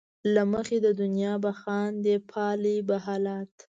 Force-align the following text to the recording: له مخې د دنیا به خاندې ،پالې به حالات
له 0.33 0.43
مخې 0.53 0.77
د 0.85 0.87
دنیا 1.01 1.33
به 1.43 1.51
خاندې 1.61 2.15
،پالې 2.31 2.77
به 2.87 2.97
حالات 3.05 3.53